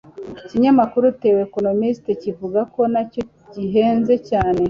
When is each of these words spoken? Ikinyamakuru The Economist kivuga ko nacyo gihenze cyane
Ikinyamakuru 0.45 1.05
The 1.19 1.29
Economist 1.45 2.05
kivuga 2.23 2.59
ko 2.73 2.81
nacyo 2.93 3.21
gihenze 3.53 4.13
cyane 4.29 4.59